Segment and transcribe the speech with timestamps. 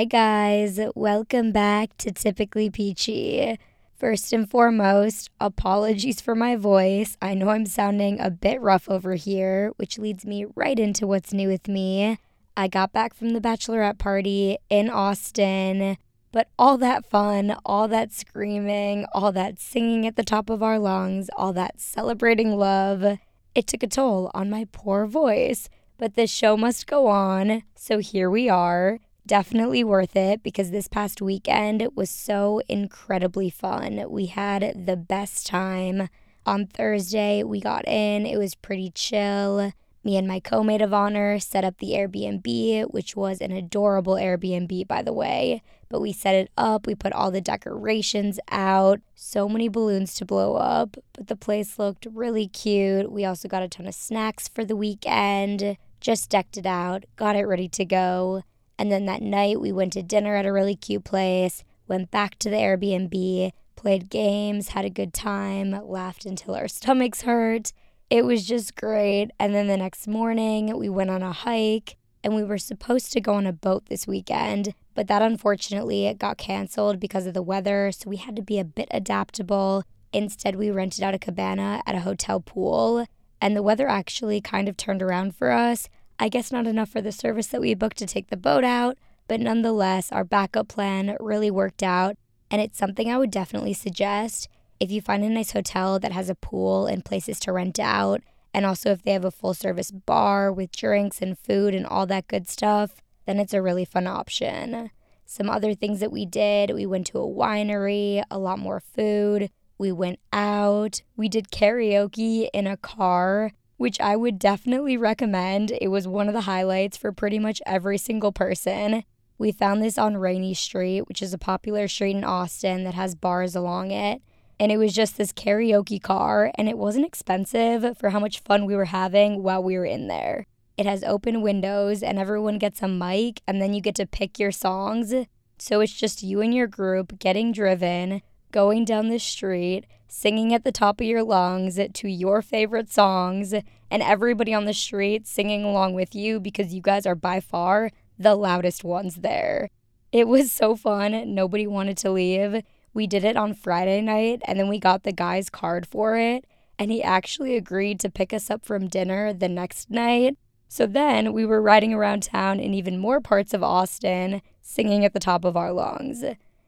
[0.00, 0.80] Hi, guys.
[0.94, 3.58] Welcome back to Typically Peachy.
[3.94, 7.18] First and foremost, apologies for my voice.
[7.20, 11.34] I know I'm sounding a bit rough over here, which leads me right into what's
[11.34, 12.16] new with me.
[12.56, 15.98] I got back from the bachelorette party in Austin,
[16.32, 20.78] but all that fun, all that screaming, all that singing at the top of our
[20.78, 23.18] lungs, all that celebrating love,
[23.54, 25.68] it took a toll on my poor voice.
[25.98, 28.98] But the show must go on, so here we are.
[29.30, 34.04] Definitely worth it because this past weekend was so incredibly fun.
[34.08, 36.08] We had the best time.
[36.44, 39.72] On Thursday, we got in, it was pretty chill.
[40.02, 44.14] Me and my co maid of honor set up the Airbnb, which was an adorable
[44.14, 45.62] Airbnb, by the way.
[45.88, 50.24] But we set it up, we put all the decorations out, so many balloons to
[50.24, 50.96] blow up.
[51.12, 53.12] But the place looked really cute.
[53.12, 57.36] We also got a ton of snacks for the weekend, just decked it out, got
[57.36, 58.42] it ready to go.
[58.80, 62.38] And then that night, we went to dinner at a really cute place, went back
[62.40, 67.72] to the Airbnb, played games, had a good time, laughed until our stomachs hurt
[68.10, 69.30] it was just great.
[69.38, 73.20] And then the next morning, we went on a hike and we were supposed to
[73.20, 77.40] go on a boat this weekend, but that unfortunately it got canceled because of the
[77.40, 79.84] weather, so we had to be a bit adaptable.
[80.12, 83.06] Instead, we rented out a cabana at a hotel pool,
[83.40, 85.88] and the weather actually kind of turned around for us.
[86.22, 88.98] I guess not enough for the service that we booked to take the boat out,
[89.26, 92.16] but nonetheless, our backup plan really worked out,
[92.50, 94.46] and it's something I would definitely suggest
[94.78, 98.20] if you find a nice hotel that has a pool and places to rent out,
[98.52, 102.04] and also if they have a full service bar with drinks and food and all
[102.04, 104.90] that good stuff, then it's a really fun option.
[105.24, 109.50] Some other things that we did we went to a winery, a lot more food.
[109.78, 111.00] We went out.
[111.16, 115.72] We did karaoke in a car, which I would definitely recommend.
[115.80, 119.04] It was one of the highlights for pretty much every single person.
[119.38, 123.14] We found this on Rainey Street, which is a popular street in Austin that has
[123.14, 124.20] bars along it
[124.60, 128.66] and it was just this karaoke car, and it wasn't expensive for how much fun
[128.66, 130.46] we were having while we were in there.
[130.76, 134.38] It has open windows, and everyone gets a mic, and then you get to pick
[134.38, 135.14] your songs.
[135.58, 138.20] So it's just you and your group getting driven,
[138.52, 143.52] going down the street, singing at the top of your lungs to your favorite songs,
[143.52, 147.90] and everybody on the street singing along with you because you guys are by far
[148.18, 149.70] the loudest ones there.
[150.12, 151.34] It was so fun.
[151.34, 152.62] Nobody wanted to leave.
[152.92, 156.44] We did it on Friday night and then we got the guy's card for it.
[156.78, 160.36] And he actually agreed to pick us up from dinner the next night.
[160.68, 165.12] So then we were riding around town in even more parts of Austin, singing at
[165.12, 166.24] the top of our lungs.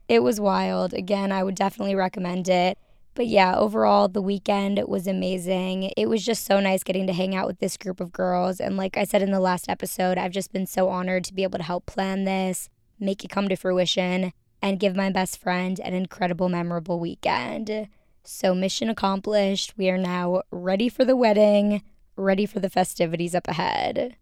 [0.09, 0.93] It was wild.
[0.93, 2.79] Again, I would definitely recommend it.
[3.15, 5.93] But yeah, overall, the weekend was amazing.
[5.97, 8.59] It was just so nice getting to hang out with this group of girls.
[8.59, 11.43] And like I said in the last episode, I've just been so honored to be
[11.43, 15.78] able to help plan this, make it come to fruition and give my best friend
[15.81, 17.89] an incredible, memorable weekend.
[18.25, 19.75] So, mission accomplished.
[19.77, 21.83] We are now ready for the wedding,
[22.17, 24.17] ready for the festivities up ahead.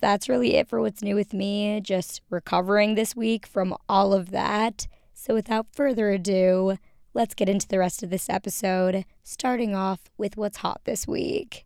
[0.00, 4.30] That's really it for what's new with me, just recovering this week from all of
[4.30, 4.88] that.
[5.12, 6.78] So, without further ado,
[7.14, 11.64] let's get into the rest of this episode, starting off with what's hot this week.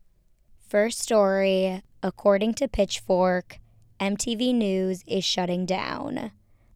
[0.69, 3.59] First story according to Pitchfork,
[3.99, 6.31] MTV News is shutting down.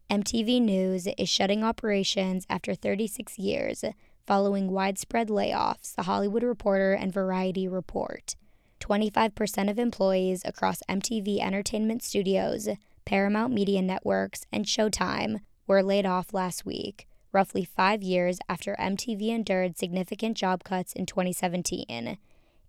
[0.09, 3.85] MTV News is shutting operations after 36 years
[4.25, 8.35] following widespread layoffs, The Hollywood Reporter and Variety report.
[8.79, 12.67] 25% of employees across MTV Entertainment Studios,
[13.05, 19.29] Paramount Media Networks, and Showtime were laid off last week, roughly five years after MTV
[19.29, 22.17] endured significant job cuts in 2017.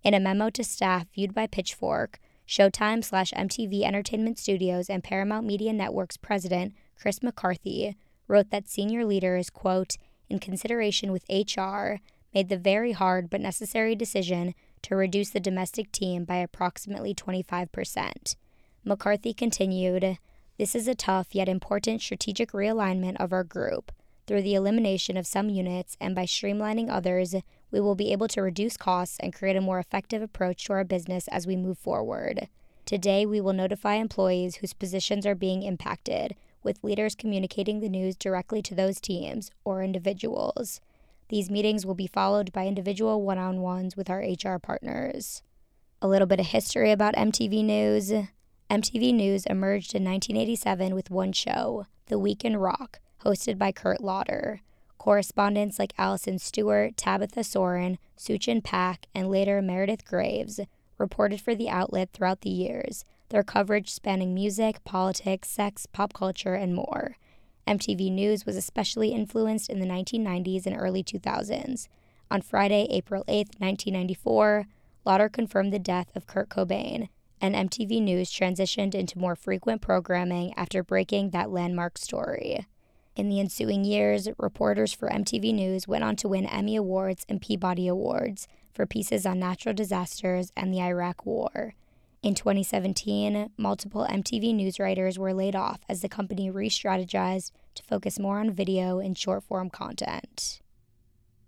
[0.03, 5.47] In a memo to staff viewed by Pitchfork, Showtime slash MTV Entertainment Studios and Paramount
[5.47, 7.95] Media Networks president Chris McCarthy,
[8.27, 9.97] wrote that senior leaders, quote,
[10.29, 11.95] in consideration with HR,
[12.33, 18.35] made the very hard but necessary decision to reduce the domestic team by approximately 25%.
[18.83, 20.17] McCarthy continued,
[20.57, 23.91] This is a tough yet important strategic realignment of our group.
[24.27, 27.35] Through the elimination of some units and by streamlining others,
[27.69, 30.83] we will be able to reduce costs and create a more effective approach to our
[30.83, 32.49] business as we move forward.
[32.85, 38.15] Today, we will notify employees whose positions are being impacted, with leaders communicating the news
[38.15, 40.81] directly to those teams or individuals.
[41.29, 45.43] These meetings will be followed by individual one on ones with our HR partners.
[46.01, 48.11] A little bit of history about MTV News.
[48.69, 54.01] MTV News emerged in 1987 with one show, The Week in Rock, hosted by Kurt
[54.01, 54.61] Loder.
[54.97, 60.59] Correspondents like Alison Stewart, Tabitha Soren, Suchin Pak, and later Meredith Graves
[60.97, 66.53] reported for the outlet throughout the years, their coverage spanning music, politics, sex, pop culture,
[66.53, 67.17] and more.
[67.67, 71.87] MTV News was especially influenced in the 1990s and early 2000s.
[72.31, 74.67] On Friday, April 8, 1994,
[75.03, 77.09] Loder confirmed the death of Kurt Cobain,
[77.41, 82.65] and MTV News transitioned into more frequent programming after breaking that landmark story.
[83.15, 87.41] In the ensuing years, reporters for MTV News went on to win Emmy Awards and
[87.41, 91.75] Peabody Awards for pieces on natural disasters and the Iraq War.
[92.21, 97.83] In 2017, multiple MTV News writers were laid off as the company re strategized to
[97.83, 100.59] focus more on video and short form content.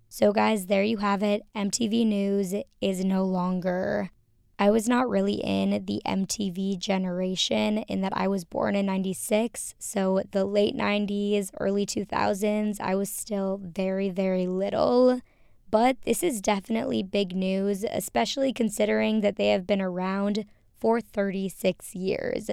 [0.08, 1.42] So, guys, there you have it.
[1.54, 4.12] MTV News is no longer.
[4.60, 9.76] I was not really in the MTV generation in that I was born in 96.
[9.78, 15.22] So, the late 90s, early 2000s, I was still very, very little.
[15.70, 20.46] But this is definitely big news, especially considering that they have been around
[20.80, 22.50] for 36 years.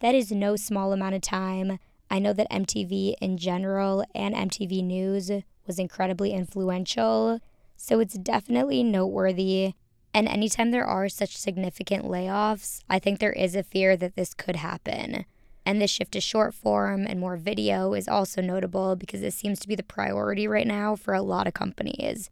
[0.00, 1.78] That is no small amount of time.
[2.10, 5.30] I know that MTV in general and MTV News
[5.66, 7.40] was incredibly influential.
[7.76, 9.74] So it's definitely noteworthy.
[10.18, 14.34] And anytime there are such significant layoffs, I think there is a fear that this
[14.34, 15.26] could happen.
[15.64, 19.60] And the shift to short form and more video is also notable because this seems
[19.60, 22.30] to be the priority right now for a lot of companies.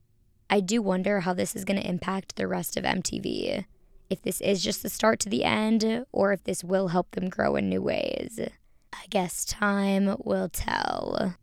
[0.50, 3.66] I do wonder how this is going to impact the rest of MTV.
[4.10, 7.28] If this is just the start to the end, or if this will help them
[7.28, 8.40] grow in new ways.
[8.92, 11.36] I guess time will tell.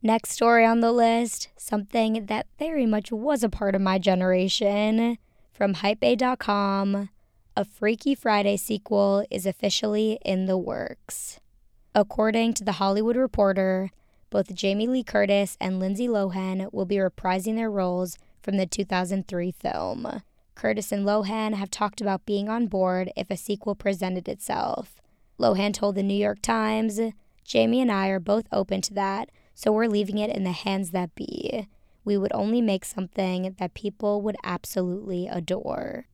[0.00, 5.18] Next story on the list something that very much was a part of my generation.
[5.54, 7.10] From Hypebae.com,
[7.56, 11.38] a Freaky Friday sequel is officially in the works.
[11.94, 13.92] According to The Hollywood Reporter,
[14.30, 19.52] both Jamie Lee Curtis and Lindsay Lohan will be reprising their roles from the 2003
[19.52, 20.22] film.
[20.56, 25.00] Curtis and Lohan have talked about being on board if a sequel presented itself.
[25.38, 26.98] Lohan told the New York Times,
[27.44, 30.90] Jamie and I are both open to that so we're leaving it in the hands
[30.90, 31.68] that be.
[32.04, 36.06] We would only make something that people would absolutely adore.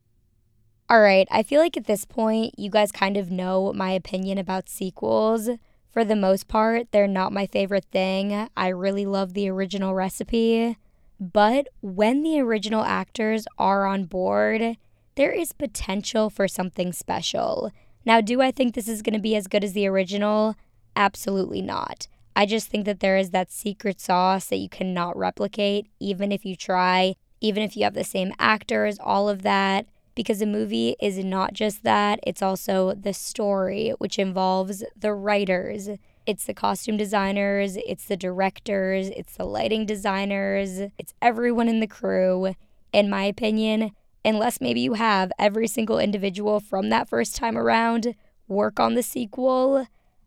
[0.88, 4.38] All right, I feel like at this point, you guys kind of know my opinion
[4.38, 5.48] about sequels.
[5.90, 8.48] For the most part, they're not my favorite thing.
[8.56, 10.76] I really love the original recipe.
[11.20, 14.76] But when the original actors are on board,
[15.16, 17.70] there is potential for something special.
[18.06, 20.54] Now, do I think this is going to be as good as the original?
[20.96, 22.08] Absolutely not.
[22.34, 26.44] I just think that there is that secret sauce that you cannot replicate, even if
[26.44, 29.86] you try, even if you have the same actors, all of that.
[30.14, 35.88] Because a movie is not just that, it's also the story, which involves the writers,
[36.26, 41.86] it's the costume designers, it's the directors, it's the lighting designers, it's everyone in the
[41.86, 42.54] crew.
[42.92, 43.92] In my opinion,
[44.24, 48.14] unless maybe you have every single individual from that first time around
[48.48, 49.86] work on the sequel,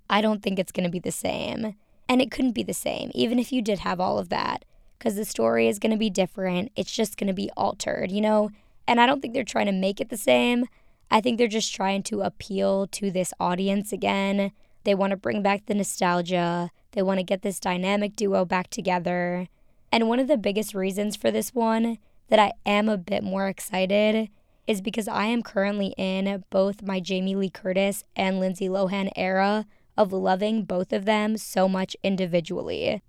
[0.10, 1.76] I don't think it's going to be the same.
[2.08, 4.66] And it couldn't be the same, even if you did have all of that,
[4.98, 6.72] because the story is going to be different.
[6.76, 8.52] It's just going to be altered, you know?
[8.88, 10.66] And I don't think they're trying to make it the same.
[11.10, 14.52] I think they're just trying to appeal to this audience again.
[14.84, 18.70] They want to bring back the nostalgia, they want to get this dynamic duo back
[18.70, 19.48] together.
[19.92, 21.98] And one of the biggest reasons for this one
[22.30, 24.30] that I am a bit more excited
[24.66, 29.66] is because I am currently in both my Jamie Lee Curtis and Lindsay Lohan era
[29.98, 33.02] of loving both of them so much individually.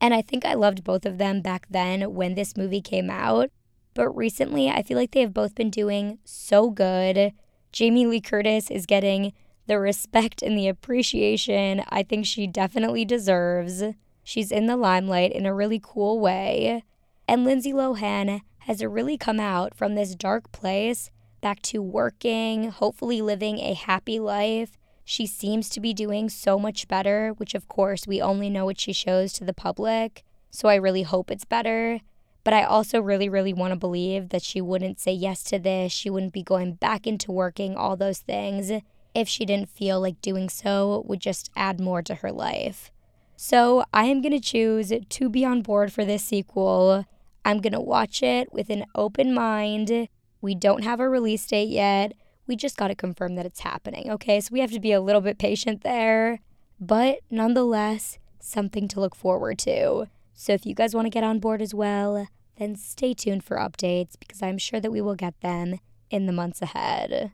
[0.00, 3.50] And I think I loved both of them back then when this movie came out.
[3.94, 7.32] But recently, I feel like they have both been doing so good.
[7.70, 9.32] Jamie Lee Curtis is getting
[9.66, 13.82] the respect and the appreciation I think she definitely deserves.
[14.24, 16.82] She's in the limelight in a really cool way.
[17.28, 23.20] And Lindsay Lohan has really come out from this dark place back to working, hopefully
[23.20, 28.06] living a happy life, she seems to be doing so much better, which of course
[28.06, 30.24] we only know what she shows to the public.
[30.50, 32.00] So I really hope it's better.
[32.44, 35.92] But I also really, really want to believe that she wouldn't say yes to this.
[35.92, 38.72] She wouldn't be going back into working, all those things,
[39.14, 42.90] if she didn't feel like doing so would just add more to her life.
[43.36, 47.06] So I am going to choose to be on board for this sequel.
[47.44, 50.08] I'm going to watch it with an open mind.
[50.40, 52.12] We don't have a release date yet.
[52.52, 54.38] We just got to confirm that it's happening, okay?
[54.38, 56.40] So we have to be a little bit patient there,
[56.78, 60.08] but nonetheless, something to look forward to.
[60.34, 62.28] So if you guys want to get on board as well,
[62.58, 65.80] then stay tuned for updates because I'm sure that we will get them
[66.10, 67.32] in the months ahead.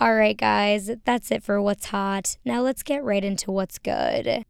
[0.00, 2.38] All right, guys, that's it for what's hot.
[2.44, 4.44] Now let's get right into what's good.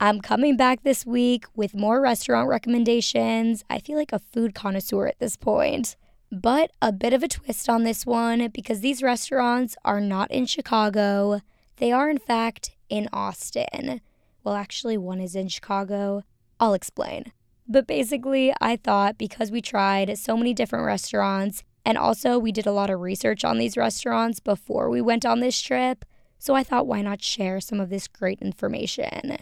[0.00, 3.62] I'm coming back this week with more restaurant recommendations.
[3.70, 5.94] I feel like a food connoisseur at this point.
[6.32, 10.46] But a bit of a twist on this one because these restaurants are not in
[10.46, 11.42] Chicago.
[11.76, 14.00] They are, in fact, in Austin.
[14.42, 16.22] Well, actually, one is in Chicago.
[16.58, 17.32] I'll explain.
[17.68, 22.66] But basically, I thought because we tried so many different restaurants, and also we did
[22.66, 26.02] a lot of research on these restaurants before we went on this trip,
[26.38, 29.36] so I thought why not share some of this great information.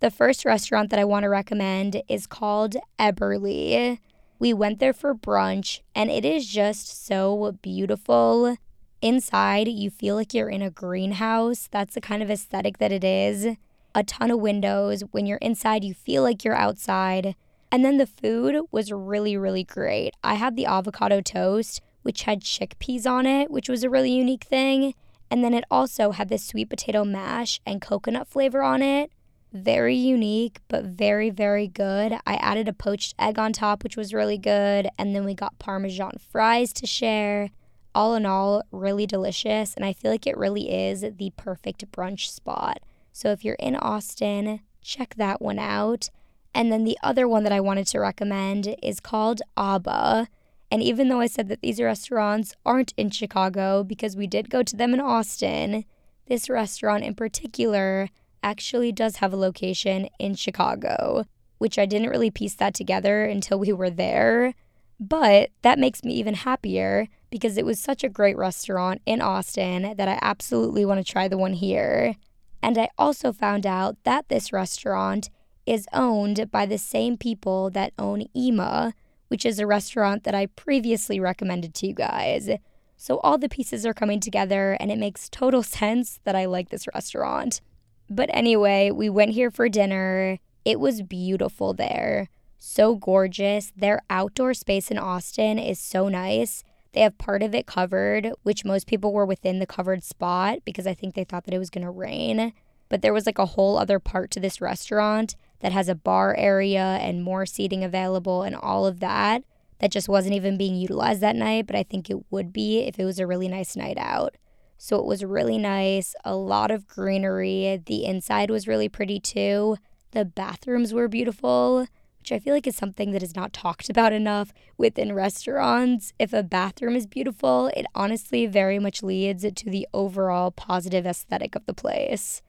[0.00, 3.98] The first restaurant that I want to recommend is called Eberly.
[4.42, 8.56] We went there for brunch, and it is just so beautiful.
[9.00, 11.68] Inside, you feel like you're in a greenhouse.
[11.70, 13.56] That's the kind of aesthetic that it is.
[13.94, 15.04] A ton of windows.
[15.12, 17.36] When you're inside, you feel like you're outside.
[17.70, 20.12] And then the food was really, really great.
[20.24, 24.42] I had the avocado toast, which had chickpeas on it, which was a really unique
[24.42, 24.94] thing.
[25.30, 29.12] And then it also had this sweet potato mash and coconut flavor on it.
[29.52, 32.14] Very unique, but very, very good.
[32.26, 34.88] I added a poached egg on top, which was really good.
[34.98, 37.50] And then we got Parmesan fries to share.
[37.94, 39.74] All in all, really delicious.
[39.74, 42.80] And I feel like it really is the perfect brunch spot.
[43.12, 46.08] So if you're in Austin, check that one out.
[46.54, 50.28] And then the other one that I wanted to recommend is called Aba.
[50.70, 54.62] And even though I said that these restaurants aren't in Chicago because we did go
[54.62, 55.84] to them in Austin,
[56.26, 58.08] this restaurant in particular
[58.42, 61.24] actually does have a location in Chicago,
[61.58, 64.54] which I didn't really piece that together until we were there.
[64.98, 69.94] But that makes me even happier because it was such a great restaurant in Austin
[69.96, 72.14] that I absolutely want to try the one here.
[72.62, 75.28] And I also found out that this restaurant
[75.66, 78.94] is owned by the same people that own Ema,
[79.28, 82.50] which is a restaurant that I previously recommended to you guys.
[82.96, 86.68] So all the pieces are coming together, and it makes total sense that I like
[86.68, 87.60] this restaurant.
[88.08, 90.38] But anyway, we went here for dinner.
[90.64, 92.28] It was beautiful there.
[92.58, 93.72] So gorgeous.
[93.76, 96.62] Their outdoor space in Austin is so nice.
[96.92, 100.86] They have part of it covered, which most people were within the covered spot because
[100.86, 102.52] I think they thought that it was going to rain.
[102.88, 106.34] But there was like a whole other part to this restaurant that has a bar
[106.36, 109.44] area and more seating available and all of that
[109.78, 112.98] that just wasn't even being utilized that night, but I think it would be if
[112.98, 114.36] it was a really nice night out.
[114.84, 117.80] So it was really nice, a lot of greenery.
[117.86, 119.76] The inside was really pretty too.
[120.10, 121.86] The bathrooms were beautiful,
[122.18, 126.12] which I feel like is something that is not talked about enough within restaurants.
[126.18, 131.54] If a bathroom is beautiful, it honestly very much leads to the overall positive aesthetic
[131.54, 132.42] of the place.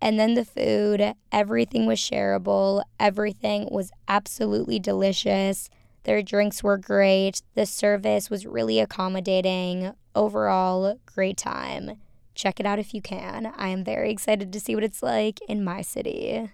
[0.00, 2.82] And then the food, everything was shareable.
[2.98, 5.68] Everything was absolutely delicious.
[6.04, 7.42] Their drinks were great.
[7.54, 9.92] The service was really accommodating.
[10.14, 11.98] Overall, great time.
[12.34, 13.52] Check it out if you can.
[13.56, 16.50] I am very excited to see what it's like in my city.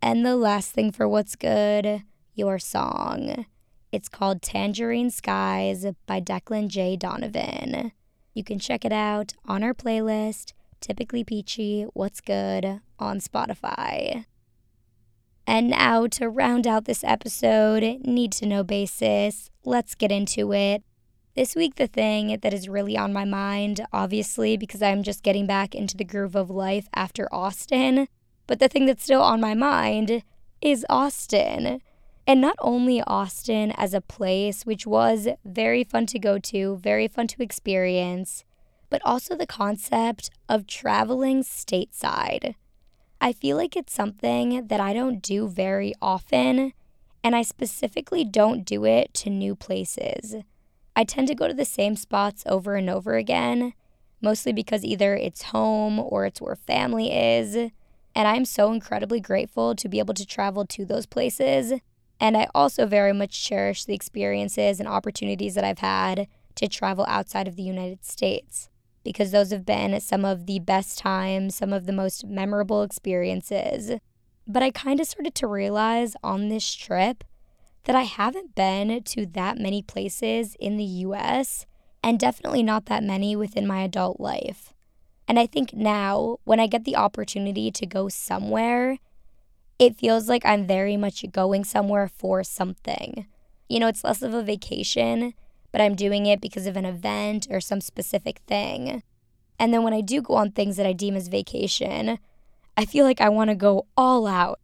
[0.00, 2.02] And the last thing for what's good
[2.34, 3.46] your song.
[3.90, 6.96] It's called Tangerine Skies by Declan J.
[6.96, 7.92] Donovan.
[8.34, 14.26] You can check it out on our playlist Typically Peachy, What's Good on Spotify.
[15.46, 20.82] And now, to round out this episode, need to know basis, let's get into it.
[21.36, 25.46] This week, the thing that is really on my mind, obviously, because I'm just getting
[25.46, 28.08] back into the groove of life after Austin,
[28.46, 30.22] but the thing that's still on my mind
[30.60, 31.80] is Austin.
[32.26, 37.06] And not only Austin as a place, which was very fun to go to, very
[37.06, 38.44] fun to experience,
[38.90, 42.56] but also the concept of traveling stateside.
[43.20, 46.72] I feel like it's something that I don't do very often,
[47.24, 50.36] and I specifically don't do it to new places.
[50.94, 53.72] I tend to go to the same spots over and over again,
[54.20, 57.54] mostly because either it's home or it's where family is.
[57.54, 61.72] And I'm so incredibly grateful to be able to travel to those places.
[62.18, 67.04] And I also very much cherish the experiences and opportunities that I've had to travel
[67.08, 68.70] outside of the United States
[69.06, 73.92] because those have been some of the best times, some of the most memorable experiences.
[74.48, 77.22] But I kind of started to realize on this trip
[77.84, 81.66] that I haven't been to that many places in the US
[82.02, 84.74] and definitely not that many within my adult life.
[85.28, 88.98] And I think now, when I get the opportunity to go somewhere,
[89.78, 93.26] it feels like I'm very much going somewhere for something.
[93.68, 95.34] You know, it's less of a vacation
[95.76, 99.02] but I'm doing it because of an event or some specific thing.
[99.58, 102.18] And then when I do go on things that I deem as vacation,
[102.78, 104.58] I feel like I want to go all out.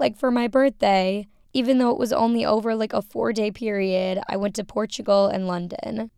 [0.00, 4.18] Like for my birthday, even though it was only over like a four day period,
[4.28, 6.10] I went to Portugal and London.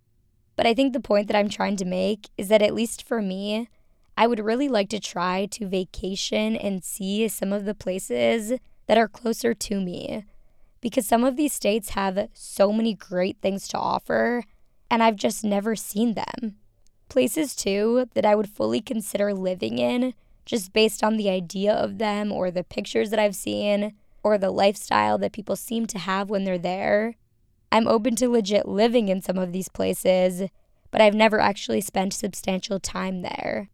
[0.57, 3.21] But I think the point that I'm trying to make is that at least for
[3.21, 3.69] me,
[4.17, 8.55] I would really like to try to vacation and see some of the places
[8.87, 10.25] that are closer to me
[10.81, 14.45] because some of these states have so many great things to offer,
[14.91, 16.57] and I've just never seen them.
[17.09, 21.99] Places, too, that I would fully consider living in just based on the idea of
[21.99, 23.93] them or the pictures that I've seen
[24.23, 27.17] or the lifestyle that people seem to have when they're there.
[27.71, 30.49] I'm open to legit living in some of these places,
[30.91, 33.69] but I've never actually spent substantial time there.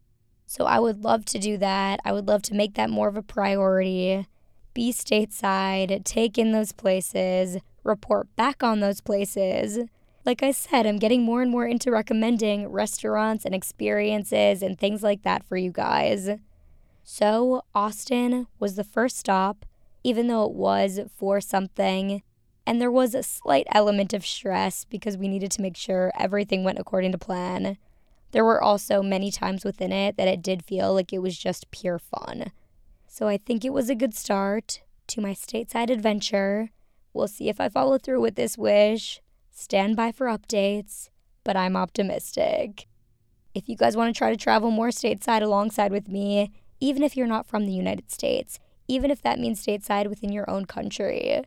[0.46, 2.00] So I would love to do that.
[2.04, 4.26] I would love to make that more of a priority.
[4.74, 9.88] Be stateside, take in those places, report back on those places.
[10.24, 15.02] Like I said, I'm getting more and more into recommending restaurants and experiences and things
[15.02, 16.30] like that for you guys.
[17.04, 19.64] So, Austin was the first stop,
[20.02, 22.22] even though it was for something.
[22.66, 26.64] And there was a slight element of stress because we needed to make sure everything
[26.64, 27.76] went according to plan.
[28.32, 31.70] There were also many times within it that it did feel like it was just
[31.70, 32.50] pure fun.
[33.14, 36.70] So I think it was a good start to my stateside adventure.
[37.12, 39.20] We'll see if I follow through with this wish.
[39.52, 41.10] Stand by for updates,
[41.44, 42.88] but I'm optimistic.
[43.54, 47.16] If you guys want to try to travel more stateside alongside with me, even if
[47.16, 51.40] you're not from the United States, even if that means stateside within your own country.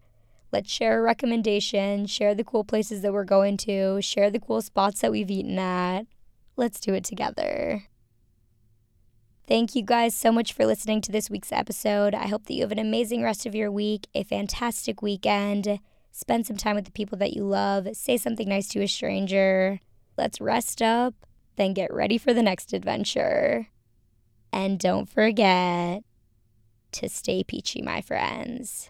[0.53, 4.62] Let's share a recommendation, share the cool places that we're going to, share the cool
[4.62, 6.05] spots that we've eaten at.
[6.55, 7.83] Let's do it together.
[9.48, 12.13] Thank you guys so much for listening to this week's episode.
[12.13, 15.80] I hope that you have an amazing rest of your week, a fantastic weekend.
[16.12, 17.88] Spend some time with the people that you love.
[17.94, 19.80] Say something nice to a stranger.
[20.18, 21.13] Let's rest up,
[21.56, 23.68] then get ready for the next adventure.
[24.51, 26.04] And don't forget
[26.92, 28.89] to stay peachy, my friends.